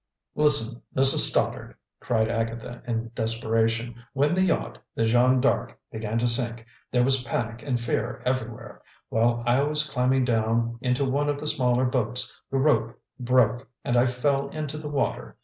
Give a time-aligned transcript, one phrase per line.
[0.33, 1.29] "Listen, Mrs.
[1.29, 3.93] Stoddard!" cried Agatha in desperation.
[4.13, 8.81] "When the yacht, the Jeanne D'Arc, began to sink, there was panic and fear everywhere.
[9.09, 13.95] While I was climbing down into one of the smaller boats, the rope broke, and
[13.95, 15.37] I fell into the water.